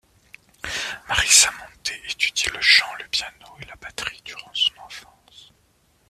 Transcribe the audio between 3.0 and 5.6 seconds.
piano et la batterie durant son enfance.